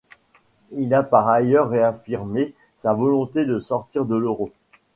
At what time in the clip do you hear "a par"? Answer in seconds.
0.95-1.27